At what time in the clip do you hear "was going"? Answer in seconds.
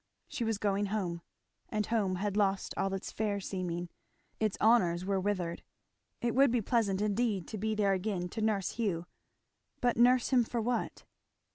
0.43-0.87